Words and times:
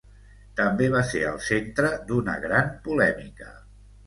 També 0.59 0.87
va 0.95 1.03
ser 1.09 1.21
el 1.31 1.37
centre 1.49 1.91
d'una 2.09 2.39
gran 2.47 2.73
polèmica. 2.89 3.53